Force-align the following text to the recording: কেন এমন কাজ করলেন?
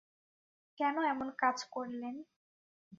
কেন 0.79 0.95
এমন 1.11 1.27
কাজ 1.41 1.57
করলেন? 1.71 2.15